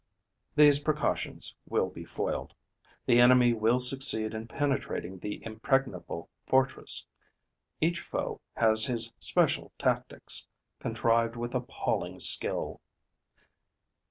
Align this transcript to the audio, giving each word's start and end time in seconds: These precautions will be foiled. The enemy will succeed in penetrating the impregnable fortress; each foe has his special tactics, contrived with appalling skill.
These 0.55 0.79
precautions 0.79 1.53
will 1.67 1.91
be 1.91 2.05
foiled. 2.05 2.55
The 3.05 3.19
enemy 3.21 3.53
will 3.53 3.79
succeed 3.79 4.33
in 4.33 4.47
penetrating 4.47 5.19
the 5.19 5.45
impregnable 5.45 6.27
fortress; 6.47 7.05
each 7.81 8.01
foe 8.01 8.41
has 8.57 8.85
his 8.85 9.13
special 9.19 9.71
tactics, 9.77 10.47
contrived 10.79 11.35
with 11.35 11.53
appalling 11.53 12.19
skill. 12.19 12.81